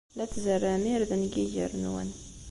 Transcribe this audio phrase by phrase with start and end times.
[0.17, 2.09] La tzerrɛem irden deg yiger-nwen.